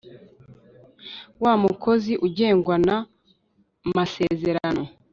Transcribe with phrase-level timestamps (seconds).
[1.41, 2.95] wu mukozi ugengwa na
[3.95, 4.83] masezerano